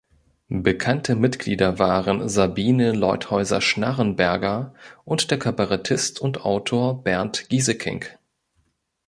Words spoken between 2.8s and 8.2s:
Leutheusser-Schnarrenberger und der Kabarettist und Autor Bernd Gieseking.